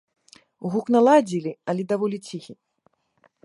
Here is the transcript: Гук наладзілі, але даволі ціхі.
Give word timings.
Гук 0.75 0.85
наладзілі, 0.95 1.51
але 1.73 1.81
даволі 1.91 2.17
ціхі. 2.29 2.53